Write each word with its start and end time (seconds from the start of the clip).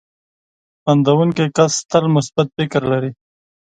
•خندېدونکی 0.83 1.45
کس 1.57 1.73
تل 1.89 2.05
مثبت 2.15 2.47
فکر 2.57 2.81
لري. 2.91 3.11